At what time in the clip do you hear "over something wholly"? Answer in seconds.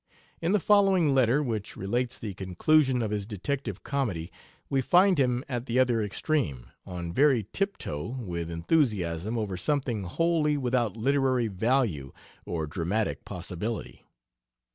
9.37-10.57